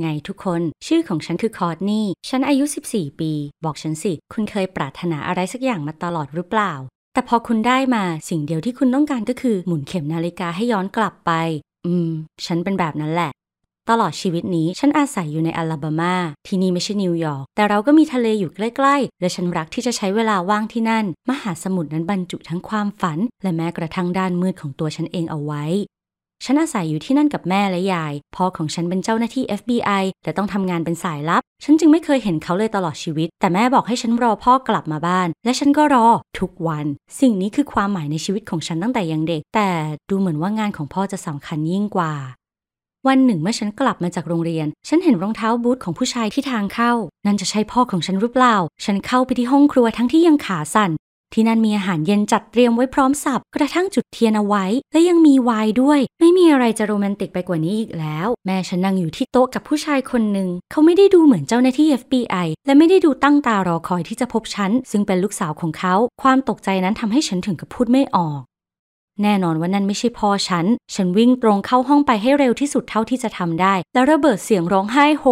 [0.00, 3.32] ไงทุกคน ชื่อของฉันคือคอร์ดนี่ ฉันอายุ 14 ปี
[3.64, 6.72] บอกฉันสิ คุณเคยปรารถนาอะไรสักอย่างมาตลอดหรือเปล่า
[7.14, 11.30] แต่พอคุณได้มาสิ่งเดียวที่คุณต้องการก็คือหมุนเข็มนาฬิกาให้ย้อนกลับไป
[11.86, 12.10] อืม
[12.46, 13.32] ฉันเป็นแบบนั้นแหละ
[13.90, 16.14] ตลอดชีวิตนี้ฉันอาศัยอยู่ในอลาบามา
[16.46, 25.64] ที่นี่ไม่ใช่นิวยอร์ก แต่เราก็มีทะเลอยู่ใกล้ๆ และฉันรักที่จะใช้เวลาว่างที่นั่น มหาสมุทรนั้นบรรจุทั้งความฝัน และแม้กระทั่งด้านมืดของตัวฉันเองเอาไว้
[26.44, 36.06] ฉันอาศัยอยู่ที่นั่นกับแม่และยาย พ่อของฉันเป็นเจ้าหน้าที่ FBI แต่ต้องทำงานเป็นสายลับ ฉันจึงไม่เคยเห็นเขาเลยตลอดชีวิต แต่แม่บอกให้ฉันรอพ่อกลับมาบ้าน และฉันก็รอ
[36.38, 36.86] ทุกวัน
[37.20, 39.68] สิ่งนี้คือความหมายในชีวิตของฉันตั้งแต่ยังเด็ก แต่
[40.10, 42.12] ดูเหมือนว่างานของพ่อจะสำคัญยิ่งกว่า
[43.08, 46.92] วันหนึ่งเมื่อฉันกลับมาจากโรงเรียน ฉันเห็นรองเท้าบูทของผู้ชายที่ทางเข้า
[47.26, 50.92] นั่นจะใช่พ่อของฉันหรือเปล่า ฉันเข้าไปที่ห้องครัวทั้งที่ยังขาสั่น
[51.36, 56.00] ที่นั่นมีอาหารเย็นจัดเตรียมไว้พร้อมสับ กระทั่งจุดเทียนเอาไว้ และยังมีไวน์ด้วย
[56.32, 68.40] ม่มีอะไรจะโรแมนติกไปกว่านี้อีกแล้ว แม่ฉันนั่งอยู่ที่โต๊ะกับผู้ชายคนหนึ่ง เขาไม่ได้ดูเหมือนเจ้าหน้าที่ FBI และไม่ได้ดูตั้งตารอคอยที่จะพบฉัน ซึ่งเป็นลูกสาวของเขา ความตกใจนั้นทำให้ฉันถึงกับพูดไม่ออก
[69.22, 75.24] แน่นอนว่านั่นไม่ใช่พ่อฉัน ฉันวิ่งตรงเข้าห้องไปให้เร็วที่สุดเท่าที่จะทำได้ แล้วระเบิดเสียงร้องไห้โฮ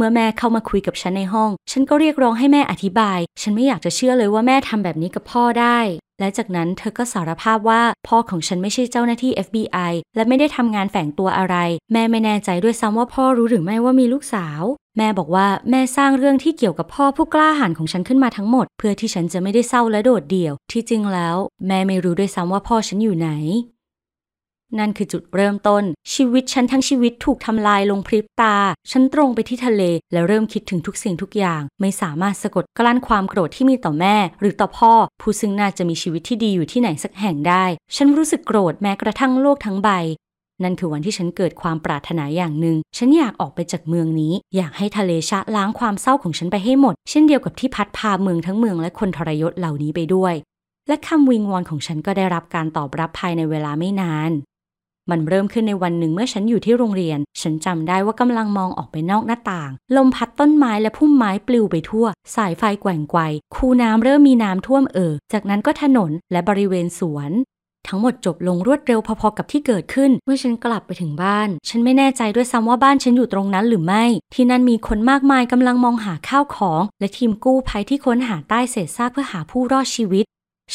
[0.00, 5.78] เมื่อแม่เข้ามาคุยกับฉันในห้อง ฉันก็เรียกร้องให้แม่อธิบาย ฉันไม่อยากจะเชื่อเลยว่าแม่ทำแบบนี้กับพ่อได้
[6.20, 11.56] และจากนั้นเธอก็สารภาพว่าพ่อของฉันไม่ใช่เจ้าหน้าที่ FBI และไม่ได้ทำงานแฝงตัวอะไร
[11.92, 14.62] แม่ไม่แน่ใจด้วยซ้ำว่าพ่อรู้หรือไม่ว่ามีลูกสาว
[14.96, 23.30] แม่บอกว่าแม่สร้างเรื่องที่เกี่ยวกับพ่อผู้กล้าหาญของฉันขึ้นมาทั้งหมด เพื่อที่ฉันจะไม่ได้เศร้าและโดดเดี่ยว ที่จริงแล้ว แม่ไม่รู้ด้วยซ้ำว่าพ่อฉันอยู่ไหน
[24.78, 28.56] นั่นคือจุดเริ่มต้น ชีวิตฉันทั้งชีวิตถูกทำลายลงพริบตา
[28.90, 37.64] ฉันตรงไปที่ทะเล แล้วเริ่มคิดถึงทุกสิ่งทุกอย่าง ไม่สามารถสะกดกลั้นความโกรธที่มีต่อแม่ หรือต่อพ่อ ผู้ซึ่งน่าจะมีชีวิตที่ดีอยู่ที่ไหนสักแห่งได้
[37.96, 39.88] ฉันรู้สึกโกรธแม้กระทั่งโลกทั้งใบ
[40.62, 50.34] นั่นคือวันที่ฉันเกิดความปรารถนาอย่างหนึ่ง ฉันอยากออกไปจากเมืองนี้ อยากให้ทะเลชะล้างความเศร้าของฉันไปให้หมด เช่นเดียวกับที่พัดพาเมืองทั้งเมืองและคนทรยศเหล่านี้ไปด้วย
[50.88, 54.30] และคำวิงวอนของฉันก็ได้รับการตอบรับภายในเวลาไม่นาน
[55.10, 63.20] มันเริ่มขึ้นในวันหนึ่งเมื่อฉันอยู่ที่โรงเรียน ฉันจำได้ว่ากำลังมองออกไปนอกหน้าต่าง ลมพัดต้นไม้และพุ่มไม้ปลิวไปทั่ว สายไฟแกว่งไกว
[63.54, 67.32] คูน้ำเริ่มมีน้ำท่วมเอ่อ จากนั้นก็ถนนและบริเวณสวน
[67.88, 74.04] ทั้งหมดจบลงรวดเร็วพอๆกับที่เกิดขึ้น เมื่อฉันกลับไปถึงบ้าน ฉันไม่แน่ใจด้วยซ้ำว่าบ้านฉันอยู่ตรงนั้นหรือไม่
[74.34, 80.24] ที่นั่นมีคนมากมายกำลังมองหาข้าวของ และทีมกู้ภัยที่ค้นหาใต้เศษซากเพื่อหาผู้รอดชีวิต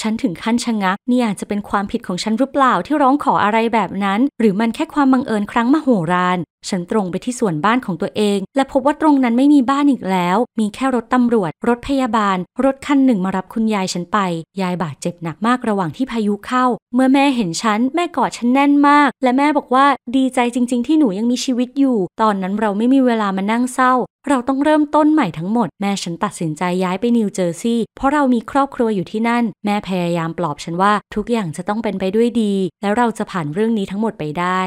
[0.02, 6.38] ฉันถึงขั้นชะงักนี่อาจจะเป็นความผิดของฉันหรือเปล่าที่ร้องขออะไรแบบนั้น หรือมันแค่ความบังเอิญครั้งมโหฬาร
[6.70, 14.18] ฉันตรงไปที่ส่วนบ้านของตัวเอง และพบว่าตรงนั้นไม่มีบ้านอีกแล้ว มีแค่รถตำรวจ รถพยาบาล รถคันหนึ่งมารับคุณยายฉันไป
[14.62, 19.86] ยายบาดเจ็บหนักมากระหว่างที่พายุเข้า เมื่อแม่เห็นฉัน แม่กอดฉันแน่นมาก และแม่บอกว่า
[20.16, 23.94] ดีใจจริง ๆ ที่หนูยังมีชีวิตอยู่ ตอนนั้นเราไม่มีเวลามานั่งเศร้า
[24.30, 34.62] เราต้องเริ่มต้นใหม่ทั้งหมด แม่ฉันตัดสินใจย้ายไปนิวเจอร์ซีย์เพราะเรามีครอบครัวอยู่ที่นั่น แม่พยายามปลอบฉันว่า ทุกอย่างจะต้องเป็นไปด้วยดี แล้วเราจะผ่านเรื่องนี้ทั้งหมดไปได้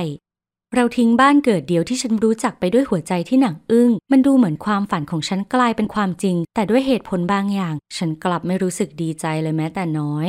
[0.78, 10.28] เราทิ้งบ้านเกิดเดียวที่ฉันรู้จักไปด้วยหัวใจที่หนังอึ้ง มันดูเหมือนความฝันของฉันกลายเป็นความจริง แต่ด้วยเหตุผลบางอย่าง ฉันกลับไม่รู้สึกดีใจเลยแม้แต่น้อย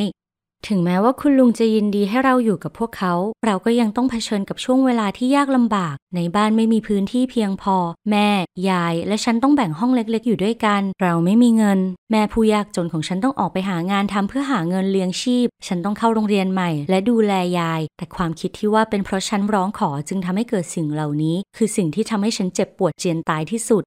[0.66, 3.14] ถึงแม้ว่าคุณลุงจะยินดีให้เราอยู่กับพวกเขา
[3.46, 7.76] เราก็ยังต้องเผชิญกับช่วงเวลาที่ยากลำบาก ในบ้านไม่มีพื้นที่เพียงพอ
[8.12, 8.30] แม่
[8.70, 11.80] ยาย และฉันต้องแบ่งห้องเล็กๆ อยู่ด้วยกัน เราไม่มีเงิน
[12.12, 23.84] แม่ผู้ยากจนของฉันต้องออกไปหางานทำเพื่อหาเงินเลี้ยงชีพ ฉันต้องเข้าโรงเรียนใหม่ และดูแลยาย แต่ความคิดที่ว่าเป็นเพราะฉันร้องขอจึงทำให้เกิดสิ่งเหล่านี้ คือสิ่งที่ทำให้ฉันเจ็บปวดเจียนตายที่สุด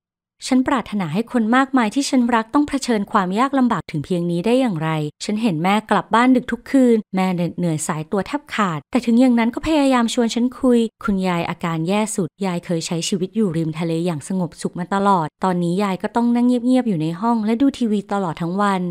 [0.46, 4.90] ฉันปรารถนาให้คนมากมายที่ฉันรักต้องเผชิญความยากลำบากถึงเพียงนี้ได้อย่างไร
[5.24, 7.26] ฉันเห็นแม่กลับบ้านดึกทุกคืน แม่
[7.58, 18.82] เหนื่อยสายตัวแทบขาด แต่ถึงอย่างนั้นก็พยายามชวนฉันคุย คุณยายอาการแย่สุด ยายเคยใช้ชีวิตอยู่ริมทะเลอย่างสงบสุขมาตลอด ตอนนี้ยายก็ต้องนั่งเงียบๆอยู่ในห้อง และดูทีวีตลอดทั้งวัน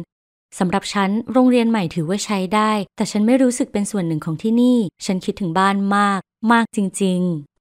[0.60, 6.20] สำหรับฉัน โรงเรียนใหม่ถือว่าใช้ได้ แต่ฉันไม่รู้สึกเป็นส่วนหนึ่งของที่นี่ ฉันคิดถึงบ้านมาก
[6.52, 7.59] มากจริง ๆ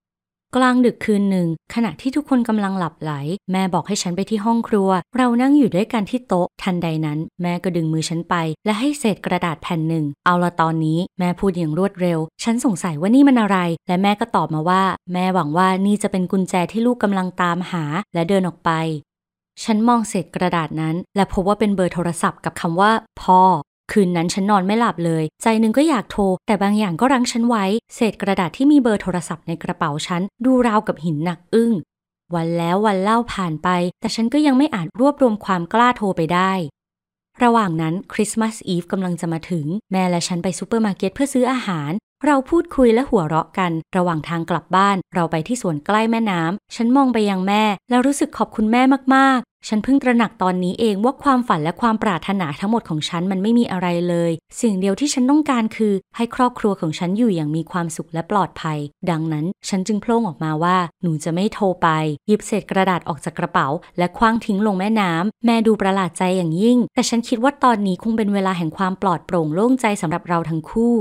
[0.56, 3.12] กลางดึกคืนหนึ่ง ขณะที่ทุกคนกำลังหลับไหล
[3.52, 8.34] แม่บอกให้ฉันไปที่ห้องครัว เรานั่งอยู่ด้วยกันที่โต๊ะ ทันใดนั้น แม่ก็ดึงมือฉันไป
[8.64, 13.58] และให้เศษกระดาษแผ่นหนึ่ง เอาละตอนนี้แม่พูดอย่างรวดเร็ว ฉันสงสัยว่านี่มันอะไร
[13.88, 14.82] และแม่ก็ตอบมาว่า
[15.12, 17.84] แม่หวังว่านี่จะเป็นกุญแจที่ลูกกำลังตามหา
[18.14, 18.70] และเดินออกไป
[19.64, 23.42] ฉันมองเศษกระดาษนั้น และพบว่าเป็นเบอร์โทรศัพท์กับคำว่า พ่อ
[23.92, 27.64] คืนนั้นฉันนอนไม่หลับเลย ใจหนึ่งก็อยากโทร แต่บางอย่างก็รั้งฉันไว้
[27.94, 31.72] เศษกระดาษที่มีเบอร์โทรศัพท์ในกระเป๋าฉัน ดูราวกับหินหนักอึ้ง
[32.34, 33.68] วันแล้ววันเล่าผ่านไป
[34.00, 36.52] แต่ฉันก็ยังไม่อาจรวบรวมความกล้าโทรไปได้
[37.42, 41.90] ระหว่างนั้นคริสต์มาสอีฟกำลังจะมาถึง แม่และฉันไปซูเปอร์มาร์เก็ตเพื่อซื้ออาหาร
[42.26, 48.82] เราพูดคุยและหัวเราะกัน ระหว่างทางกลับบ้าน เราไปที่สวนใกล้แม่น้ำฉันมองไปยังแม่ แล้วรู้สึกขอบคุณแม่
[49.16, 58.78] มาก ฉันเพิ่งตระหนักตอนนี้เองว่าความฝันและความปรารถนาทั้งหมดของฉันมันไม่มีอะไรเลย สิ่งเดียวที่ฉันต้องการคือ ให้ครอบครัวของฉันอยู่อย่างมีความสุขและปลอดภัย
[59.10, 61.88] ดังนั้นฉันจึงโพล่งออกมาว่า หนูจะไม่โทรไป
[62.26, 63.68] หยิบเศษกระดาษออกจากกระเป๋า
[63.98, 70.96] และคว้างทิ้งลงแม่น้ำแม่ดูประหลาดใจอย่างยิ่ง แต่ฉันคิดว่าตอนนี้คงเป็นเวลาแห่งความปลอดโปร่งโล่งใจสำหรับเราทั้งคู่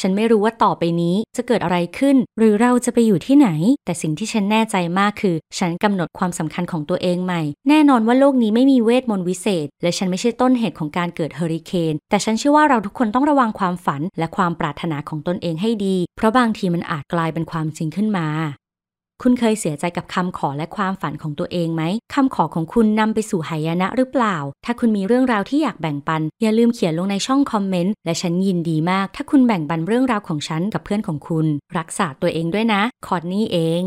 [0.00, 3.48] ฉันไม่รู้ว่าต่อไปนี้จะเกิดอะไรขึ้น หรือเราจะไปอยู่ที่ไหน
[3.84, 18.28] แต่สิ่งที่ฉันแน่ใจมากคือ ฉันกำหนดความสำคัญของตัวเองใหม่ แน่นอนว่าโลกนี้ไม่มีเวทมนต์วิเศษ และฉันไม่ใช่ต้นเหตุของการเกิดเฮอริเคน แต่ฉันเชื่อว่าเราทุกคนต้องระวังความฝัน และความปรารถนาของตนเองให้ดี เพราะบางทีมันอาจกลายเป็นความจริงขึ้นมา
[19.22, 21.82] คุณเคยเสียใจกับคำขอและความฝันของตัวเองไหม
[22.14, 31.46] คำขอของคุณนำไปสู่หายนะหรือเปล่า ถ้าคุณมีเรื่องราวที่อยากแบ่งปัน อย่าลืมเขียนลงในช่องคอมเมนต์และฉันยินดีมาก ถ้าคุณแบ่งปันเรื่องราวของฉันกับเพื่อนของคุณ
[31.78, 33.82] รักษาตัวเองด้วยนะ คอร์ดนี่เอง